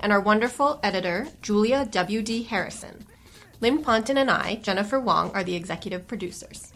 [0.00, 2.44] and our wonderful editor, Julia W.D.
[2.44, 3.06] Harrison.
[3.60, 6.72] Lynn Ponton and I, Jennifer Wong, are the executive producers.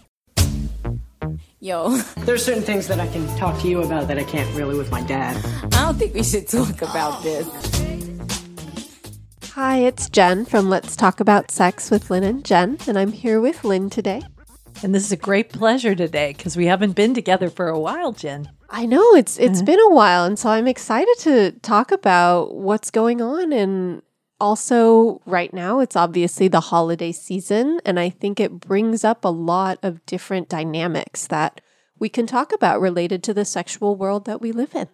[1.61, 4.79] Yo, There's certain things that I can talk to you about that I can't really
[4.79, 5.37] with my dad.
[5.65, 7.23] I don't think we should talk about oh.
[7.23, 7.71] this.
[9.53, 13.41] Hi, it's Jen from Let's Talk About Sex with Lynn and Jen, and I'm here
[13.41, 14.23] with Lynn today.
[14.83, 18.13] And this is a great pleasure today because we haven't been together for a while,
[18.13, 18.51] Jen.
[18.69, 19.67] I know it's it's uh-huh.
[19.67, 23.53] been a while, and so I'm excited to talk about what's going on.
[23.53, 24.03] And
[24.41, 29.29] also, right now, it's obviously the holiday season, and I think it brings up a
[29.29, 31.61] lot of different dynamics that
[31.99, 34.89] we can talk about related to the sexual world that we live in.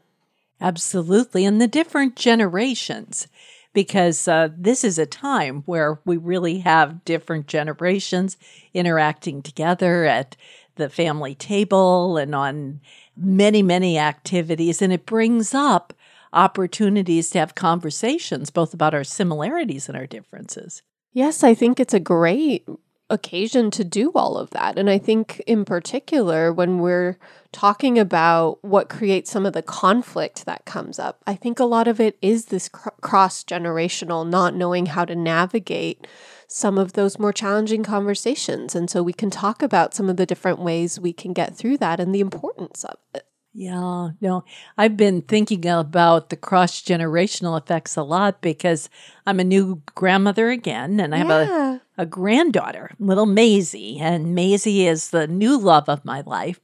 [0.61, 1.45] Absolutely.
[1.45, 3.29] And the different generations,
[3.77, 8.39] because uh, this is a time where we really have different generations
[8.73, 10.35] interacting together at
[10.77, 12.81] the family table and on
[13.15, 14.81] many, many activities.
[14.81, 15.93] And it brings up
[16.33, 20.81] opportunities to have conversations both about our similarities and our differences.
[21.13, 22.67] Yes, I think it's a great
[23.09, 24.79] occasion to do all of that.
[24.79, 27.19] And I think, in particular, when we're
[27.53, 31.87] talking about what creates some of the conflict that comes up, I think a lot
[31.87, 36.07] of it is this cr- cross generational not knowing how to navigate
[36.49, 38.75] some of those more challenging conversations.
[38.75, 41.79] And so we can talk about some of the different ways we can get through
[41.79, 43.27] that and the importance of it.
[43.59, 44.45] Yeah, no,
[44.77, 48.91] I've been thinking about the cross generational effects a lot because
[49.27, 54.87] I'm a new grandmother again and I have a, a granddaughter, little Maisie, and Maisie
[54.87, 56.61] is the new love of my life.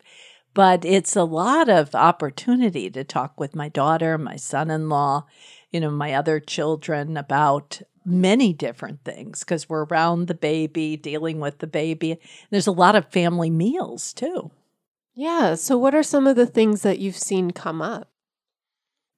[0.54, 5.24] But it's a lot of opportunity to talk with my daughter, my son in law,
[5.70, 11.40] you know, my other children about many different things because we're around the baby, dealing
[11.40, 12.18] with the baby.
[12.50, 14.50] There's a lot of family meals too.
[15.14, 15.54] Yeah.
[15.54, 18.11] So, what are some of the things that you've seen come up?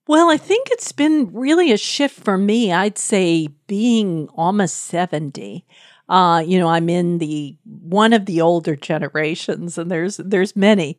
[0.06, 2.72] Well, I think it's been really a shift for me.
[2.72, 5.64] I'd say being almost 70.
[6.08, 10.98] Uh, you know, I'm in the one of the older generations and there's there's many.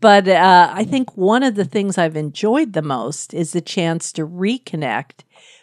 [0.00, 4.12] But uh, I think one of the things I've enjoyed the most is the chance
[4.12, 5.20] to reconnect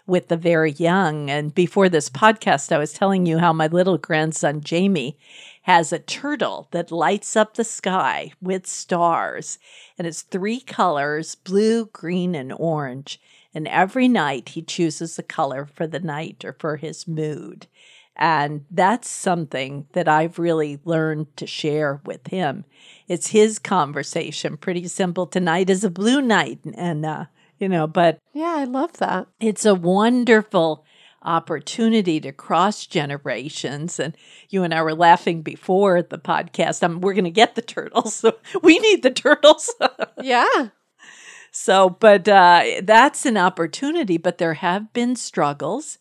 [0.07, 1.29] with the very young.
[1.29, 5.17] And before this podcast, I was telling you how my little grandson Jamie
[5.63, 9.59] has a turtle that lights up the sky with stars.
[9.97, 13.19] And it's three colors blue, green, and orange.
[13.53, 17.67] And every night he chooses a color for the night or for his mood.
[18.15, 22.65] And that's something that I've really learned to share with him.
[23.07, 24.57] It's his conversation.
[24.57, 25.25] Pretty simple.
[25.25, 26.59] Tonight is a blue night.
[26.75, 27.25] And, uh,
[27.59, 29.27] you know, but Yeah, I love that.
[29.39, 30.85] it's a wonderful
[31.23, 33.99] opportunity to cross generations.
[33.99, 34.15] And
[34.49, 36.83] you and I were laughing before the podcast.
[36.83, 38.15] Um, we're going to get the turtles.
[38.15, 39.73] So we need the turtles.
[40.21, 40.69] Yeah.
[41.51, 44.17] so, but uh, that's an opportunity.
[44.17, 45.97] But there have been struggles,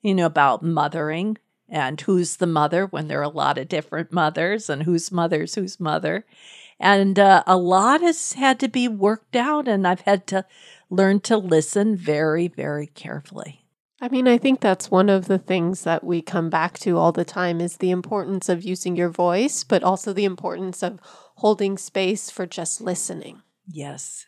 [0.00, 1.36] you know, about mothering
[1.68, 5.56] and who's the mother when there are a lot of different mothers and whose mother's
[5.56, 6.24] whose mother.
[6.78, 10.44] And uh, a lot has had to be worked out, and I've had to
[10.90, 13.65] learn to listen very, very carefully.
[14.00, 17.12] I mean, I think that's one of the things that we come back to all
[17.12, 21.00] the time is the importance of using your voice, but also the importance of
[21.36, 23.42] holding space for just listening.
[23.66, 24.26] Yes.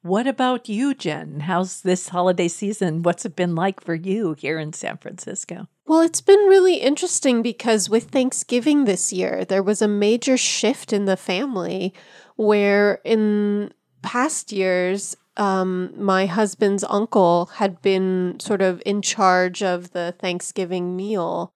[0.00, 1.40] What about you, Jen?
[1.40, 3.02] How's this holiday season?
[3.02, 5.68] What's it been like for you here in San Francisco?
[5.86, 10.92] Well, it's been really interesting because with Thanksgiving this year, there was a major shift
[10.92, 11.94] in the family
[12.36, 19.92] where in past years, um, my husband's uncle had been sort of in charge of
[19.92, 21.52] the Thanksgiving meal.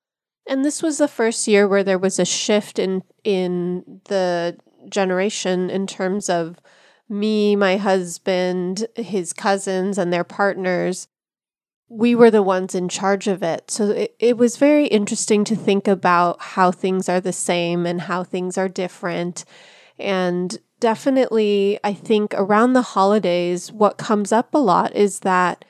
[0.48, 4.56] And this was the first year where there was a shift in in the
[4.89, 6.60] generation in terms of
[7.09, 11.09] me, my husband, his cousins, and their partners
[11.89, 13.71] we were the ones in charge of it.
[13.71, 18.00] So it, it was very interesting to think about how things are the same and
[18.03, 19.45] how things are different.
[19.98, 25.64] And definitely, I think around the holidays, what comes up a lot is that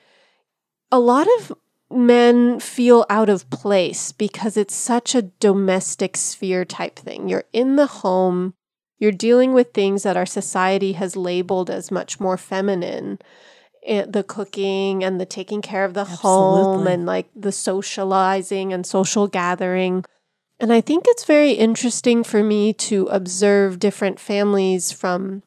[0.91, 1.53] a lot of
[1.91, 7.29] men feel out of place because it's such a domestic sphere type thing.
[7.29, 8.55] You're in the home,
[8.99, 13.19] you're dealing with things that our society has labeled as much more feminine
[13.85, 18.87] eh, the cooking and the taking care of the home and like the socializing and
[18.87, 20.05] social gathering.
[20.59, 25.43] And I think it's very interesting for me to observe different families from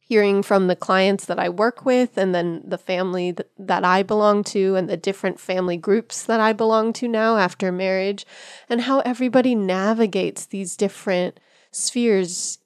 [0.00, 4.02] hearing from the clients that I work with and then the family th- that I
[4.02, 8.26] belong to and the different family groups that I belong to now after marriage
[8.70, 11.38] and how everybody navigates these different
[11.70, 12.58] spheres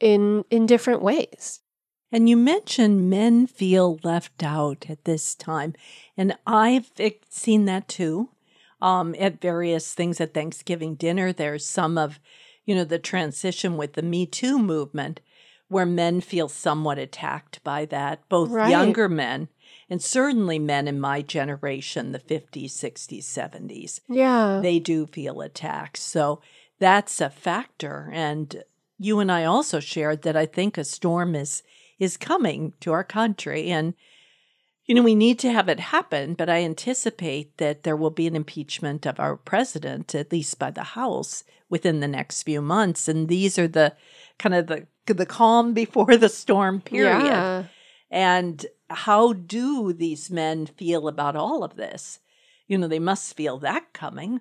[0.00, 1.60] in in different ways.
[2.10, 5.74] And you mentioned men feel left out at this time.
[6.16, 6.90] And I've
[7.28, 8.30] seen that too
[8.82, 11.32] um, at various things at Thanksgiving dinner.
[11.32, 12.18] There's some of,
[12.66, 15.20] you know, the transition with the Me Too movement
[15.68, 18.68] where men feel somewhat attacked by that, both Right.
[18.68, 19.48] younger men
[19.88, 24.60] and certainly men in my generation, the 50s, 60s, 70s Yeah.
[24.60, 25.96] they do feel attacked.
[25.96, 26.42] So
[26.78, 28.10] that's a factor.
[28.12, 28.64] And
[28.98, 31.62] you and I also shared that I think a storm is
[31.98, 33.70] is coming to our country.
[33.70, 33.94] And
[34.86, 38.26] you know, we need to have it happen, but I anticipate that there will be
[38.26, 43.06] an impeachment of our president, at least by the House, within the next few months.
[43.06, 43.94] And these are the
[44.38, 47.24] kind of the the calm before the storm period.
[47.24, 47.64] Yeah.
[48.10, 52.18] And how do these men feel about all of this?
[52.66, 54.40] You know, they must feel that coming,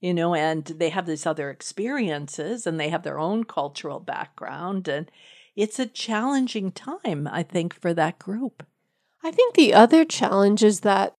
[0.00, 4.88] you know, and they have these other experiences and they have their own cultural background.
[4.88, 5.10] And
[5.56, 8.64] it's a challenging time, I think, for that group.
[9.22, 11.14] I think the other challenge is that,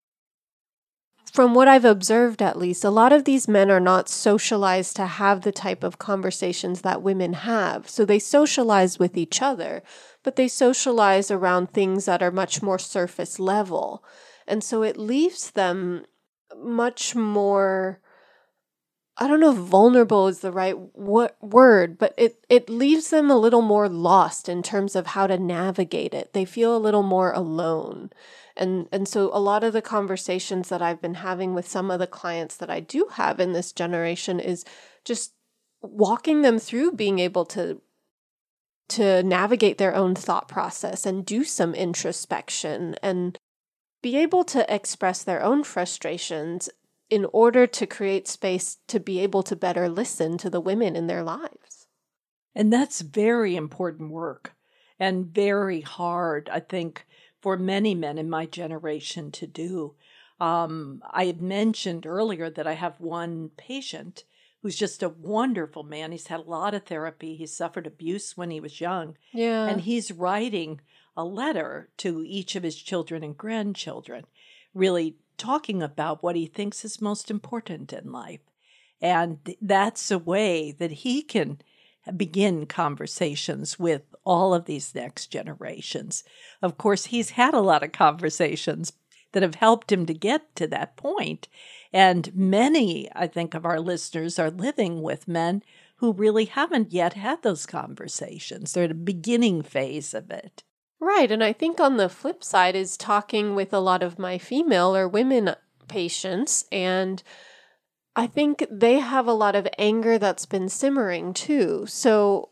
[1.32, 5.06] from what I've observed at least, a lot of these men are not socialized to
[5.06, 7.88] have the type of conversations that women have.
[7.88, 9.82] So they socialize with each other,
[10.24, 14.04] but they socialize around things that are much more surface level.
[14.48, 16.06] And so it leaves them
[16.58, 18.02] much more.
[19.22, 23.30] I don't know if vulnerable is the right wo- word, but it, it leaves them
[23.30, 26.34] a little more lost in terms of how to navigate it.
[26.34, 28.10] They feel a little more alone.
[28.58, 32.00] And and so a lot of the conversations that I've been having with some of
[32.00, 34.66] the clients that I do have in this generation is
[35.06, 35.34] just
[35.84, 37.80] walking them through being able to
[38.90, 43.38] to navigate their own thought process and do some introspection and
[44.02, 46.72] be able to express their own frustrations
[47.12, 51.08] in order to create space to be able to better listen to the women in
[51.08, 51.88] their lives.
[52.56, 54.54] And that's very important work
[54.98, 57.06] and very hard, I think,
[57.42, 59.96] for many men in my generation to do.
[60.40, 64.24] Um, I had mentioned earlier that I have one patient
[64.62, 66.12] who's just a wonderful man.
[66.12, 67.36] He's had a lot of therapy.
[67.36, 69.18] He suffered abuse when he was young.
[69.34, 69.68] Yeah.
[69.68, 70.80] And he's writing
[71.18, 74.26] a letter to each of his children and grandchildren,
[74.74, 78.42] really talking about what he thinks is most important in life.
[79.02, 81.58] And that's a way that he can
[82.16, 86.24] begin conversations with all of these next generations.
[86.62, 88.94] Of course, he's had a lot of conversations
[89.32, 91.48] that have helped him to get to that point.
[91.92, 95.64] And many, I think, of our listeners are living with men
[95.98, 98.74] who really haven't yet had those conversations.
[98.74, 100.64] They're at a beginning phase of it.
[101.02, 101.32] Right.
[101.32, 104.96] And I think on the flip side is talking with a lot of my female
[104.96, 105.56] or women
[105.88, 106.66] patients.
[106.72, 107.24] And
[108.16, 111.86] I think they have a lot of anger that's been simmering too.
[111.88, 112.50] So,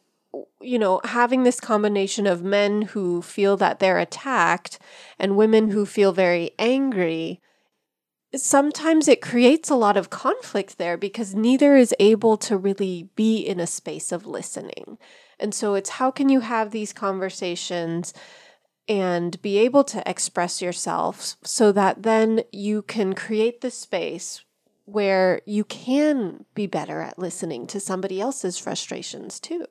[0.61, 4.79] you know, having this combination of men who feel that they're attacked
[5.19, 7.41] and women who feel very angry.
[8.35, 13.39] Sometimes it creates a lot of conflict there because neither is able to really be
[13.39, 14.97] in a space of listening.
[15.39, 18.13] And so it's how can you have these conversations
[18.87, 24.43] and be able to express yourself so that then you can create the space
[24.85, 29.65] where you can be better at listening to somebody else's frustrations too.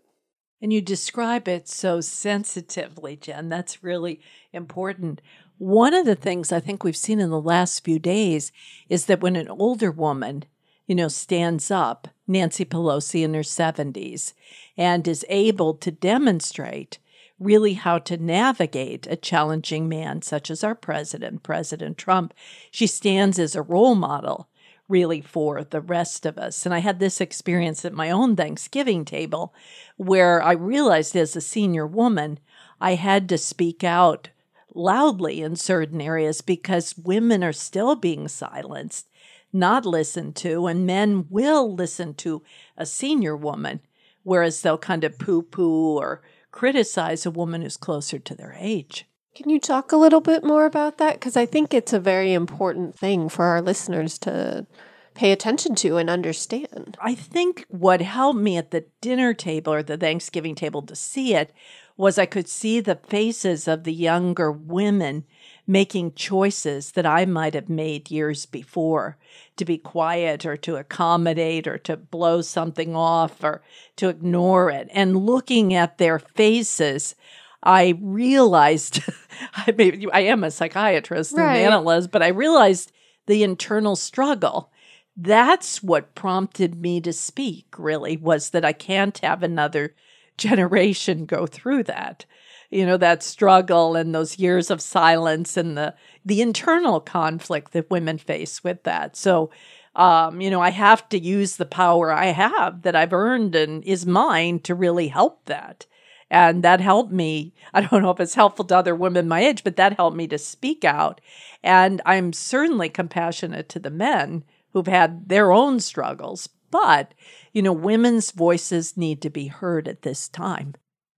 [0.62, 3.48] And you describe it so sensitively, Jen.
[3.48, 4.20] That's really
[4.52, 5.20] important.
[5.58, 8.52] One of the things I think we've seen in the last few days
[8.88, 10.44] is that when an older woman,
[10.86, 14.32] you know, stands up, Nancy Pelosi in her 70s,
[14.78, 16.98] and is able to demonstrate
[17.38, 22.32] really how to navigate a challenging man such as our president, President Trump,
[22.70, 24.48] she stands as a role model
[24.88, 26.64] really for the rest of us.
[26.64, 29.52] And I had this experience at my own Thanksgiving table
[29.96, 32.38] where I realized as a senior woman,
[32.80, 34.30] I had to speak out
[34.74, 39.08] loudly in certain areas because women are still being silenced,
[39.52, 42.42] not listened to, and men will listen to
[42.76, 43.80] a senior woman,
[44.28, 49.06] whereas they'll kind of poo poo or criticize a woman who's closer to their age.
[49.34, 51.14] Can you talk a little bit more about that?
[51.14, 54.66] Because I think it's a very important thing for our listeners to
[55.14, 56.96] pay attention to and understand.
[57.00, 61.34] I think what helped me at the dinner table or the Thanksgiving table to see
[61.34, 61.52] it
[61.98, 65.24] was I could see the faces of the younger women
[65.66, 69.18] making choices that I might have made years before
[69.56, 73.62] to be quiet or to accommodate or to blow something off or
[73.96, 74.88] to ignore it.
[74.92, 77.14] And looking at their faces,
[77.62, 79.02] I realized
[79.54, 81.56] I, may, I am a psychiatrist Right.
[81.56, 82.92] and analyst, but I realized
[83.26, 84.70] the internal struggle.
[85.16, 89.94] That's what prompted me to speak, really, was that I can't have another
[90.38, 92.24] generation go through that.
[92.70, 97.90] You know, that struggle and those years of silence and the the internal conflict that
[97.90, 99.16] women face with that.
[99.16, 99.50] So
[99.98, 103.82] um, you know, I have to use the power I have that I've earned and
[103.84, 105.86] is mine to really help that.
[106.30, 107.52] And that helped me.
[107.74, 110.28] I don't know if it's helpful to other women my age, but that helped me
[110.28, 111.20] to speak out.
[111.64, 116.48] And I'm certainly compassionate to the men who've had their own struggles.
[116.70, 117.14] But,
[117.52, 120.74] you know, women's voices need to be heard at this time.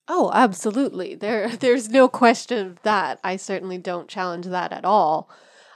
[0.09, 1.15] Oh, absolutely.
[1.15, 3.21] There there's no question of that.
[3.23, 5.31] I certainly don't challenge that at all.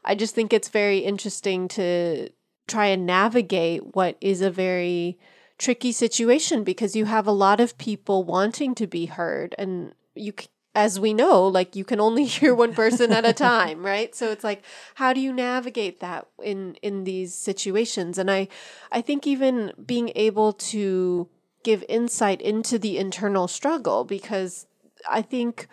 [0.05, 2.29] I just think it's very interesting to
[2.67, 5.19] try and navigate what is a very
[5.59, 10.33] tricky situation because you have a lot of people wanting to be heard and you
[10.75, 14.15] as we know like you can only hear one person at a time right?
[14.15, 14.63] So it's like
[14.97, 18.19] how do you navigate that in in these situations?
[18.19, 18.49] And i
[18.93, 21.29] i think even being able to
[21.63, 24.67] give insight into the internal struggle because
[25.09, 25.67] i think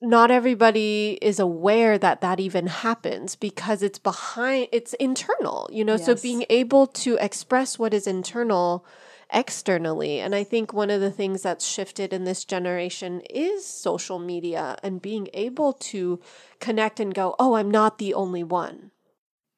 [0.00, 5.96] not everybody is aware that that even happens because it's behind it's internal you know?
[5.96, 8.84] So being able to express what is internal
[9.32, 14.18] externally and i think one of the things that's shifted in this generation is social
[14.18, 16.20] media and being able to
[16.60, 18.90] connect and go oh i'm not the only one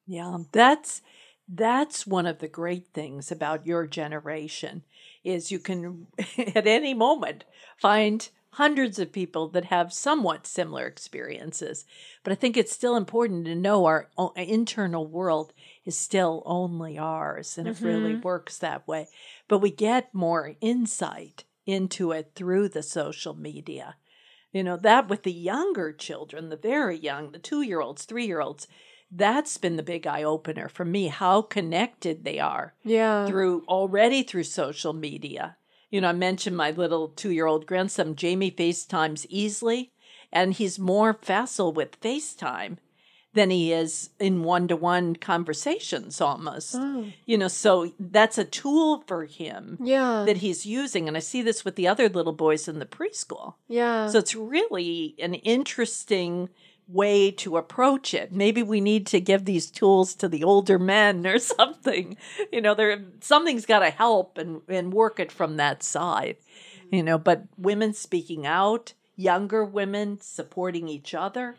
[0.05, 1.01] Yeah, that's
[1.47, 4.83] that's one of the great things about your generation
[5.23, 6.07] is you can
[6.37, 7.43] at any moment
[7.77, 11.85] find hundreds of people that have somewhat similar experiences.
[12.23, 15.53] But I think it's still important to know our o- internal world
[15.89, 18.21] is still only ours and it really mm-hmm.
[18.21, 19.07] works that way.
[19.47, 23.95] But we get more insight into it through the social media.
[24.51, 28.27] You know, that with the younger children, the very young, the two year olds, three
[28.27, 28.67] year olds,
[29.11, 34.21] that's been the big eye opener for me how connected they are yeah through already
[34.21, 35.57] through social media.
[35.89, 39.91] You know, I mentioned my little two year old grandson, Jamie FaceTimes easily,
[40.31, 42.77] and he's more facile with FaceTime
[43.33, 46.75] than he is in one to one conversations almost.
[46.77, 47.05] Oh.
[47.25, 51.07] You know, so that's a tool for him yeah that he's using.
[51.07, 53.55] And I see this with the other little boys in the preschool.
[53.67, 56.49] yeah So it's really an interesting
[56.87, 58.31] way to approach it.
[58.31, 62.17] Maybe we need to give these tools to the older men or something.
[62.51, 66.37] You know, there something's got to help and and work it from that side.
[66.91, 71.57] You know, but women speaking out, younger women supporting each other,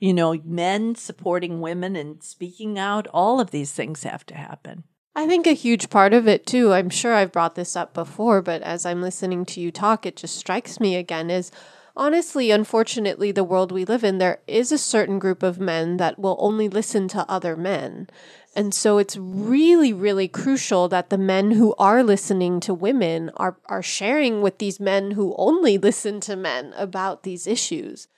[0.00, 4.84] you know, men supporting women and speaking out, all of these things have to happen.
[5.14, 8.40] I think a huge part of it too, I'm sure I've brought this up before,
[8.42, 11.52] but as I'm listening to you talk, it just strikes me again is
[11.96, 16.18] honestly, unfortunately, the world we live in, there is a certain group of men that
[16.18, 18.08] will only listen to other men.
[18.56, 23.56] And so it's really, really crucial that the men who are listening to women are,
[23.66, 28.08] are sharing with these men who only listen to men about these issues.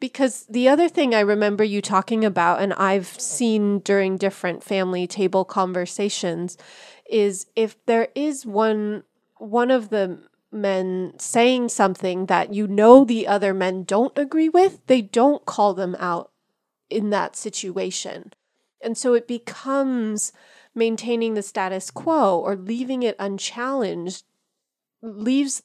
[0.00, 5.06] Because the other thing I remember you talking about, and I've seen during different family
[5.06, 6.56] table conversations,
[7.08, 9.04] is if there is one
[9.36, 10.18] one of the
[10.52, 15.74] men saying something that you know the other men don't agree with, they don't call
[15.74, 16.30] them out
[16.88, 18.32] in that situation.
[18.82, 20.32] And so it becomes
[20.74, 24.24] maintaining the status quo or leaving it unchallenged
[25.02, 25.62] leaves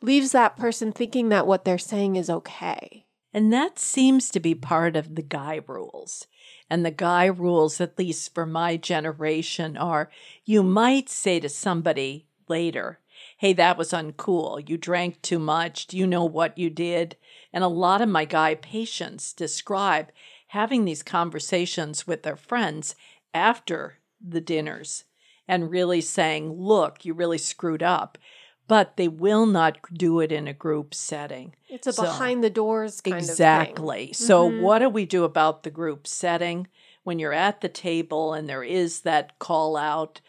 [0.00, 3.04] leaves that person thinking that what they're saying is okay.
[3.38, 6.26] And that seems to be part of the guy rules.
[6.68, 10.10] And the guy rules, at least for my generation, are
[10.44, 12.98] you might say to somebody later,
[13.36, 14.68] Hey, that was uncool.
[14.68, 15.86] You drank too much.
[15.86, 17.16] Do you know what you did?
[17.52, 20.10] And a lot of my guy patients describe
[20.48, 22.96] having these conversations with their friends
[23.32, 25.04] after the dinners
[25.46, 28.18] and really saying, Look, you really screwed up.
[28.68, 31.54] But they will not do it in a group setting.
[31.68, 33.30] It's a So- behind the doors kind of thing.
[33.30, 34.12] Exactly.
[34.12, 34.60] So, Mhm.
[34.62, 36.68] what do we do about the group setting
[37.02, 40.20] when you're at the table and there is that call out?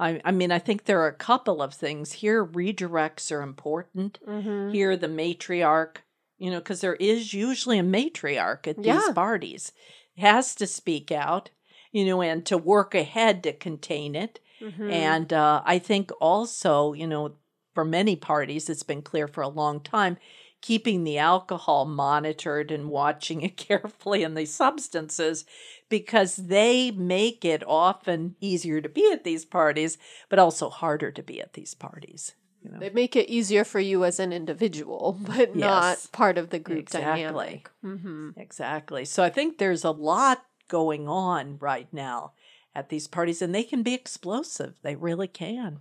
[0.00, 2.44] I, I mean, I think there are a couple of things here.
[2.46, 4.20] Redirects are important.
[4.26, 4.72] Mhm.
[4.72, 5.96] Here, the matriarch,
[6.38, 9.12] you know, because there is usually a matriarch at these Yeah.
[9.12, 9.72] parties,
[10.16, 11.50] has to speak out,
[11.90, 14.38] you know, and to work ahead to contain it.
[14.60, 14.92] Mhm.
[14.92, 17.32] And uh, I think also, you know,
[17.78, 20.16] for many parties, it's been clear for a long time,
[20.60, 25.44] keeping the alcohol monitored and watching it carefully and the substances
[25.88, 29.96] because they make it often easier to be at these parties,
[30.28, 32.32] but also harder to be at these parties.
[32.64, 32.80] You know?
[32.80, 36.80] They make it easier for you as an individual, but not part of the group
[36.80, 37.04] Exactly.
[37.04, 37.70] dynamic.
[37.80, 39.04] hmm Exactly.
[39.04, 42.32] So I think there's a lot going on right now
[42.74, 44.80] at these parties, and they can be explosive.
[44.82, 45.78] They really can.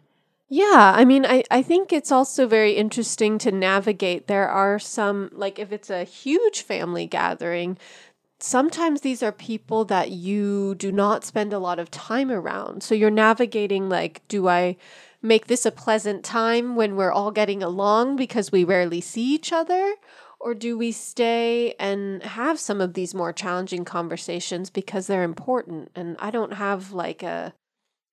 [0.50, 4.28] Yeah, I mean, I, I think it's also very interesting to navigate.
[4.28, 7.78] There are some, like, if it's a huge family gathering,
[8.40, 12.84] sometimes these are people that you do not spend a lot of time around.
[12.84, 14.78] So you're navigating, like, do I
[15.22, 19.52] make this a pleasant time when we're all getting along because we rarely see each
[19.54, 19.96] other?
[20.40, 25.92] Or do we stay and have some of these more challenging conversations because they're important?
[25.96, 27.54] And I don't have like a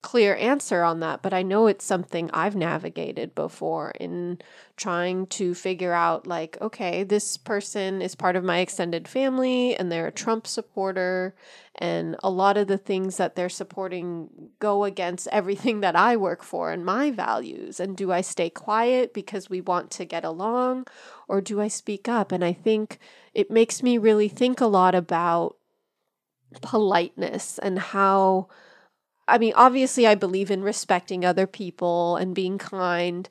[0.04, 4.38] clear answer on that, but I know it's something I've navigated before in
[4.76, 9.90] trying to figure out like, okay, this person is part of my extended family and
[9.90, 11.34] they're a Trump supporter,
[11.76, 16.42] and a lot of the things that they're supporting go against everything that I work
[16.42, 17.80] for and my values.
[17.80, 20.86] And do I stay quiet because we want to get along,
[21.28, 22.30] or do I speak up?
[22.30, 22.98] And I think
[23.32, 25.56] it makes me really think a lot about
[26.60, 28.48] politeness and how
[29.26, 33.28] I mean, obviously, I believe in respecting other people and being kind.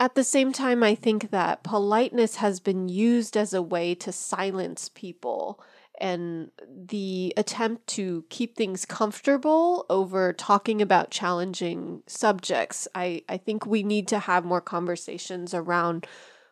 [0.00, 4.12] At the same time, I think that politeness has been used as a way to
[4.12, 5.62] silence people
[6.00, 12.88] and the attempt to keep things comfortable over talking about challenging subjects.
[12.94, 16.06] I, I think we need to have more conversations around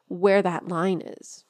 [0.07, 1.45] where that line is.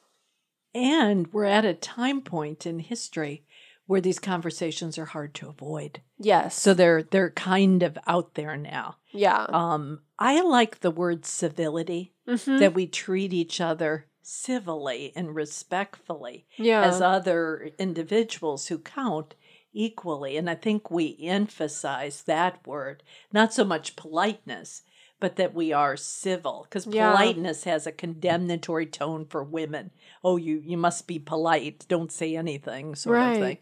[0.73, 3.43] And we're at a time point in history
[3.85, 6.01] where these conversations are hard to avoid.
[6.17, 6.59] Yes.
[6.59, 8.95] So they're they're kind of out there now.
[9.11, 9.45] yeah.
[9.49, 12.59] Um, I like the word civility Mhm.
[12.59, 16.81] that we treat each other civilly and respectfully yeah.
[16.83, 19.35] as other individuals who count
[19.73, 20.37] equally.
[20.37, 24.83] And I think we emphasize that word, not so much politeness,
[25.23, 26.65] but that we are civil.
[26.67, 27.11] Because Yeah.
[27.13, 29.91] politeness has a condemnatory tone for women.
[30.21, 31.85] Oh, you you must be polite.
[31.87, 33.31] Don't say anything, sort Right.
[33.31, 33.57] of thing.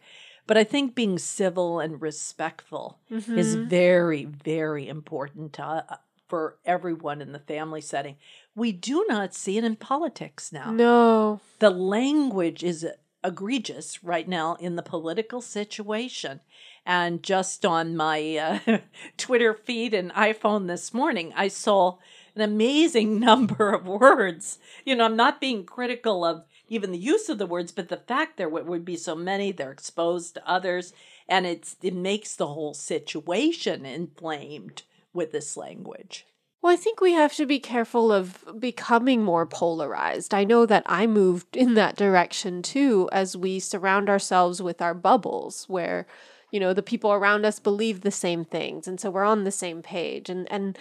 [0.47, 3.67] But I think being civil and respectful is Mhm.
[3.67, 5.97] very, very important to, uh,
[6.27, 8.15] for everyone in the family setting.
[8.55, 11.41] We do not see it in politics now no.
[11.59, 12.87] the language is
[13.23, 16.41] egregious right now in the political situation.
[16.85, 18.77] And just on my uh,
[19.17, 21.97] Twitter feed and iPhone this morning, I saw
[22.35, 24.59] an amazing number of words.
[24.85, 27.97] You know, I'm not being critical of even the use of the words, but the
[27.97, 30.93] fact there would be so many, they're exposed to others,
[31.27, 36.25] and it's it makes the whole situation inflamed with this language.
[36.61, 40.33] Well, I think we have to be careful of becoming more polarized.
[40.33, 44.93] I know that I moved in that direction too as we surround ourselves with our
[44.93, 46.05] bubbles where
[46.51, 49.51] you know the people around us believe the same things and so we're on the
[49.51, 50.77] same page and and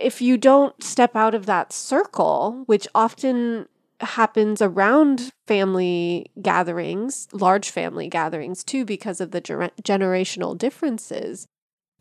[0.00, 3.66] if you don't step out of that circle, which often
[4.00, 11.46] happens around family gatherings, large family gatherings too because of the gener- generational differences,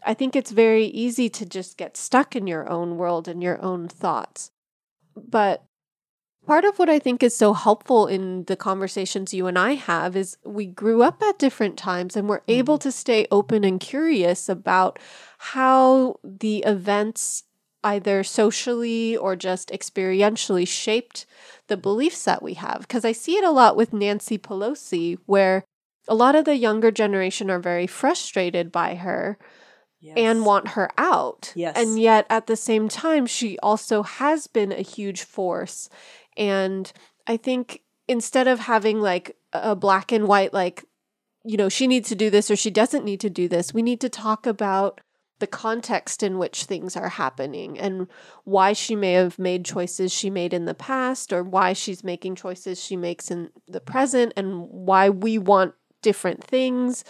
[0.06, 3.60] I think it's very easy to just get stuck in your own world and your
[3.62, 4.52] own thoughts.
[5.16, 5.64] But
[6.48, 10.16] part of what I think is so helpful in the conversations you and I have
[10.16, 12.60] is we grew up at different times and we're mm-hmm.
[12.60, 14.98] able to stay open and curious about
[15.38, 17.44] how the events,
[17.84, 21.26] either socially or just experientially, shaped
[21.68, 22.82] the beliefs that we have.
[22.82, 25.66] Because I see it a lot with Nancy Pelosi, where
[26.08, 29.38] a lot of the younger generation are very frustrated by her
[30.16, 31.52] and want her out.
[31.56, 31.76] Yes.
[31.76, 35.90] And yet at the same time, she also has been a huge force.
[36.38, 36.92] And
[37.26, 40.86] I think instead of having like a black and white, like,
[41.44, 43.82] you know, she needs to do this or she doesn't need to do this, we
[43.82, 45.02] need to talk about
[45.40, 48.08] the context in which things are happening and
[48.44, 52.36] why she may have made choices she made in the past or why she's making
[52.36, 57.04] choices she makes in the present and why we want different things.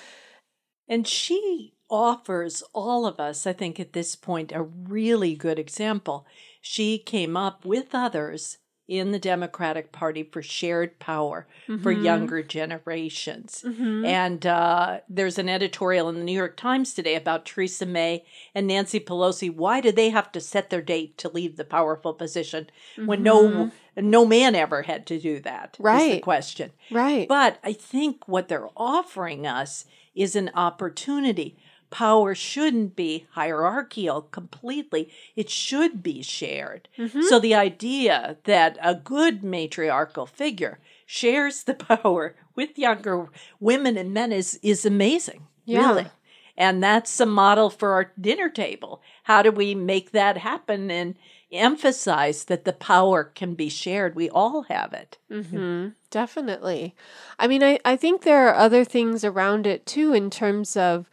[0.90, 6.26] And she offers all of us, I think, at this point, a really good example.
[6.62, 8.58] She came up with others
[8.88, 12.06] in the Democratic Party for shared power for Mm-hmm.
[12.06, 13.64] younger generations.
[13.66, 18.24] And uh, there's an editorial in the New York Times today about Theresa May
[18.56, 19.54] and Nancy Pelosi.
[19.54, 22.70] Why do they have to set their date to leave the powerful position
[23.06, 25.72] when no no man ever had to do that?
[25.72, 26.20] is the Mm-hmm.
[26.24, 26.72] Question.
[26.92, 27.28] Right.
[27.28, 31.58] But I think what they're offering us is an opportunity
[31.90, 35.10] power shouldn't be hierarchical completely.
[35.36, 36.90] It should be shared.
[37.24, 44.14] So the idea that a good matriarchal figure shares the power with younger women and
[44.14, 45.48] men is is amazing.
[45.66, 45.88] Yeah.
[45.90, 46.08] Really.
[46.58, 49.02] And that's a model for our dinner table.
[49.24, 51.16] How do we make that happen and
[51.52, 54.16] emphasize that the power can be shared?
[54.16, 55.20] We all have it.
[55.32, 55.90] Mm-hmm.
[56.10, 56.96] Definitely.
[57.38, 61.10] I mean, I, I think there are other things around it too, in terms of,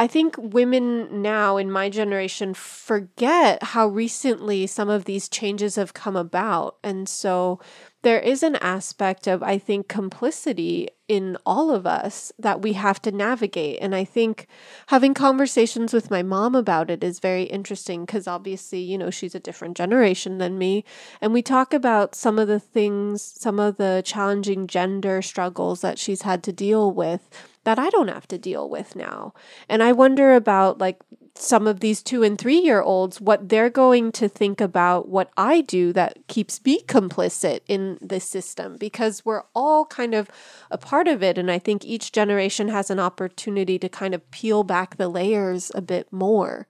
[0.00, 5.92] I think women now in my generation forget how recently some of these changes have
[5.92, 6.78] come about.
[6.82, 7.60] And so
[8.02, 13.02] there is an aspect of, I think, complicity in all of us that we have
[13.02, 13.78] to navigate.
[13.80, 14.46] And I think
[14.86, 19.34] having conversations with my mom about it is very interesting because obviously, you know, she's
[19.34, 20.84] a different generation than me.
[21.20, 25.98] And we talk about some of the things, some of the challenging gender struggles that
[25.98, 27.28] she's had to deal with
[27.64, 29.34] that I don't have to deal with now.
[29.68, 31.00] And I wonder about like
[31.40, 35.30] some of these two and three year olds, what they're going to think about what
[35.36, 40.30] I do that keeps me complicit in this system because we're all kind of
[40.70, 41.38] a part of it.
[41.38, 45.72] And I think each generation has an opportunity to kind of peel back the layers
[45.74, 46.66] a bit more.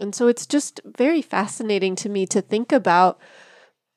[0.00, 3.18] And so it's just very fascinating to me to think about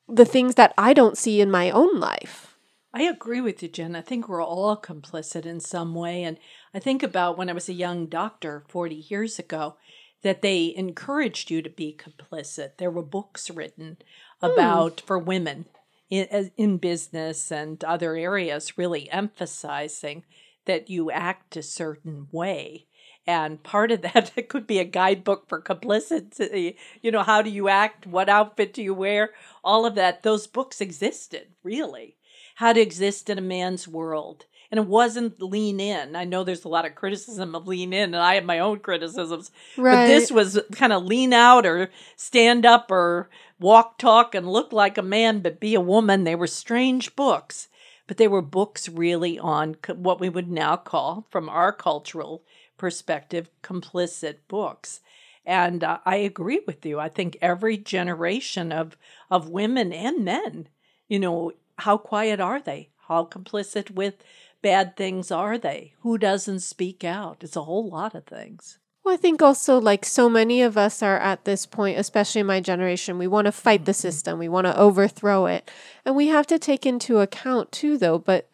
[0.08, 2.56] the things that I don't see in my own life.
[2.92, 3.94] I agree with you, Jen.
[3.94, 6.24] I think we're all complicit in some way.
[6.24, 6.38] And
[6.74, 9.76] I think about when I was a young doctor 40 years ago
[10.22, 12.76] that they encouraged you to be complicit.
[12.76, 13.98] There were books written
[14.40, 14.46] hmm.
[14.46, 15.66] about for women
[16.08, 20.24] in, in business and other areas, really emphasizing
[20.66, 22.86] that you act a certain way.
[23.26, 26.76] And part of that it could be a guidebook for complicity.
[27.02, 28.06] You know, how do you act?
[28.06, 29.30] What outfit do you wear?
[29.62, 30.22] All of that.
[30.22, 32.16] Those books existed, really
[32.60, 34.44] how to exist in a man's world.
[34.70, 36.14] And it wasn't lean in.
[36.14, 38.78] I know there's a lot of criticism of lean in, and I have my own
[38.78, 39.50] criticisms.
[39.76, 43.28] But this was kind of lean out or stand up or
[43.58, 46.22] walk, talk, and look like a man, but be a woman.
[46.24, 47.68] They were strange books,
[48.06, 52.44] but they were books really on what we would now call, from our cultural
[52.78, 55.00] perspective, complicit books.
[55.44, 57.00] And uh, I agree with you.
[57.00, 58.96] I think every generation of
[59.30, 60.68] of women and men,
[61.08, 62.90] you know, how quiet are they?
[63.08, 64.22] How complicit with
[64.62, 65.94] bad things are they?
[66.00, 67.38] Who doesn't speak out?
[67.42, 68.78] It's a whole lot of things.
[69.04, 72.60] Well, I think also, like so many of us are at this point, especially my
[72.60, 73.96] generation, we want to fight the mm-hmm.
[73.96, 75.70] system, we want to overthrow it.
[76.04, 78.50] And we have to take into account, too, though, but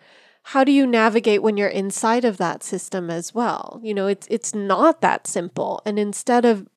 [0.51, 3.81] how do you navigate when you're inside of that system as well?
[3.83, 5.83] You know, it's it's not that simple.
[5.85, 6.69] And instead of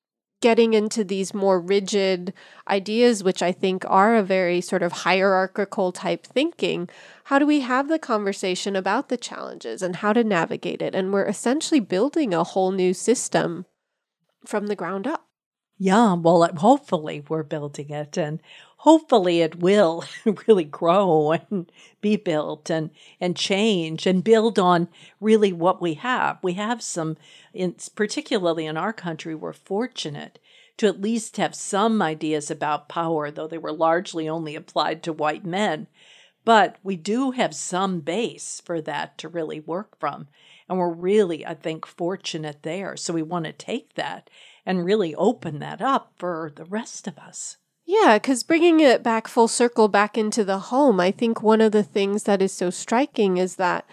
[0.41, 2.33] getting into these more rigid
[2.67, 6.89] ideas, which I think are a very sort of hierarchical type thinking,
[7.25, 10.95] how do we have the conversation about the challenges and how to navigate it?
[10.95, 13.65] And we're essentially building a whole new system
[14.45, 15.28] from the ground up.
[15.79, 18.39] Yeah, well, hopefully we're building it and
[18.79, 20.03] hopefully it will
[20.47, 24.89] really grow and be built and and change and build on
[25.21, 26.37] really what we have.
[26.43, 27.17] We have some
[27.53, 30.37] in particularly in our country we're fortunate
[30.77, 35.13] to at least have some ideas about power though they were largely only applied to
[35.13, 35.87] white men.
[36.45, 40.27] But we do have some base for that to really work from.
[40.67, 42.97] And we're really, I think, fortunate there.
[42.97, 44.29] So we want to take that
[44.69, 47.57] and really open that up for the rest of us.
[47.87, 51.71] Yeah, because bringing it back full circle back into the home, I think one of
[51.71, 53.89] the things that is so striking is that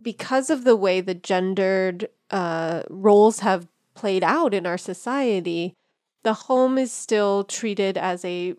[0.00, 5.74] because of the way the gendered uh, roles have played out in our society,
[6.22, 8.54] the home is still treated as a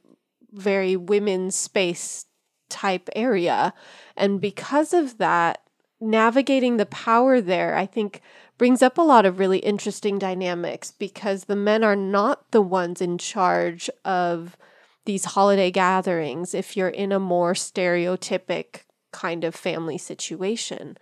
[0.51, 2.25] very women's space
[2.67, 3.73] type area.
[4.17, 5.61] And because of that,
[6.01, 8.21] navigating the power there, I think,
[8.57, 13.01] brings up a lot of really interesting dynamics because the men are not the ones
[13.01, 14.57] in charge of
[15.05, 20.97] these holiday gatherings if you're in a more stereotypic kind of family situation.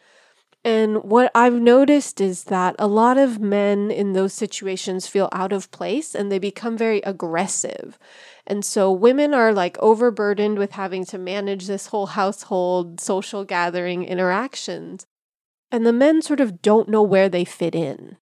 [0.64, 5.54] And what I've noticed is that a lot of men in those situations feel out
[5.54, 8.00] of place and they become very aggressive.
[8.48, 14.06] And so women are like overburdened with having to manage this whole household, social gathering
[14.06, 15.06] interactions.
[15.76, 18.16] And the men sort of don't know where they fit in.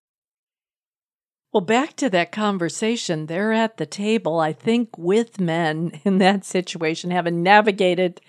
[1.52, 6.46] Well, back to that conversation, they're at the table, I think, with men in that
[6.46, 8.22] situation, having navigated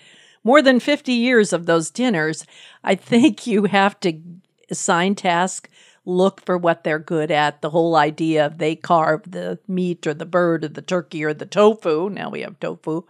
[0.44, 2.44] more than 50 years of those dinners.
[2.84, 4.20] I think you have to
[4.68, 5.70] assign tasks,
[6.04, 7.62] look for what they're good at.
[7.62, 11.32] The whole idea of they carve the meat or the bird or the turkey or
[11.32, 12.10] the tofu.
[12.10, 13.04] Now we have tofu.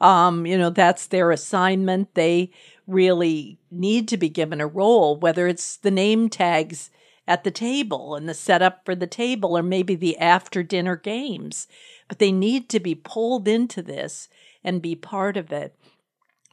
[0.00, 2.14] Um, you know, that's their assignment.
[2.14, 2.52] They
[2.86, 6.90] really need to be given a role, whether it's the name tags
[7.28, 11.66] at the table and the setup for the table or maybe the after dinner games.
[12.08, 14.28] But they need to be pulled into this
[14.62, 15.74] and be part of it.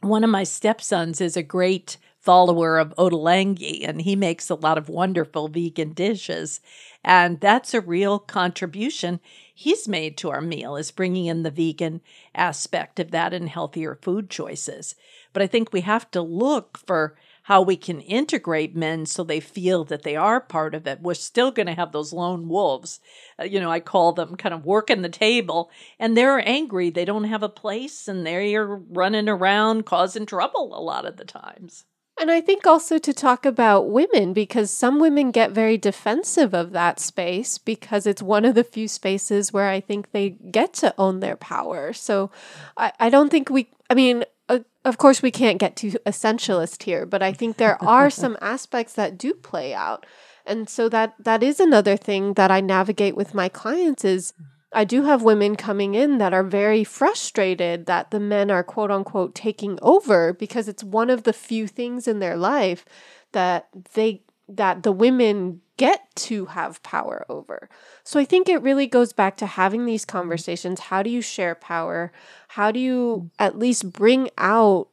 [0.00, 4.78] One of my stepsons is a great follower of Ottolenghi, and he makes a lot
[4.78, 6.60] of wonderful vegan dishes.
[7.04, 9.20] And that's a real contribution
[9.54, 12.00] he's made to our meal, is bringing in the vegan
[12.34, 14.94] aspect of that and healthier food choices.
[15.34, 19.38] But I think we have to look for how we can integrate men so they
[19.38, 21.02] feel that they are part of it.
[21.02, 23.00] We're still going to have those lone wolves.
[23.38, 26.88] Uh, you know, I call them kind of working the table and they're angry.
[26.88, 31.26] They don't have a place and they're running around causing trouble a lot of the
[31.26, 31.84] times.
[32.20, 36.70] And I think also to talk about women, because some women get very defensive of
[36.70, 40.94] that space because it's one of the few spaces where I think they get to
[40.96, 41.92] own their power.
[41.92, 42.30] So
[42.76, 46.84] I, I don't think we, I mean, uh, of course, we can't get too essentialist
[46.84, 50.06] here, but I think there are some aspects that do play out.
[50.46, 54.34] And so that that is another thing that I navigate with my clients is
[54.74, 58.90] I do have women coming in that are very frustrated that the men are quote
[58.90, 62.84] unquote taking over because it's one of the few things in their life
[63.32, 67.68] that they that the women get to have power over.
[68.04, 70.80] So I think it really goes back to having these conversations.
[70.80, 72.12] How do you share power?
[72.48, 74.88] How do you at least bring out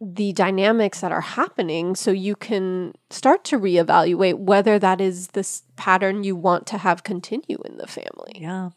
[0.00, 5.62] the dynamics that are happening so you can start to reevaluate whether that is this
[5.76, 8.32] pattern you want to have continue in the family.
[8.34, 8.70] Yeah.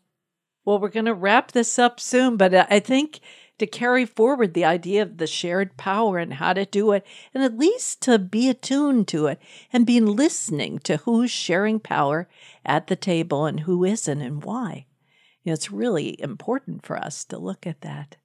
[0.63, 3.19] Well, we're going to wrap this up soon, but uh, I think
[3.58, 7.43] to carry forward the idea of the shared power and how to do it, and
[7.43, 12.29] at least to be attuned to it and be listening to who's sharing power
[12.65, 14.86] at the table and who isn't and why.
[15.43, 18.15] You know, it's really important for us to look at that.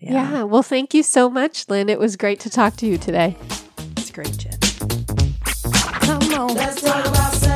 [0.00, 0.12] Yeah.
[0.12, 0.42] yeah.
[0.44, 1.88] Well, thank you so much, Lynn.
[1.88, 3.36] It was great to talk to you today.
[3.96, 4.58] It's great, Jen.
[6.00, 6.54] Come on.
[6.54, 7.49] Let's talk about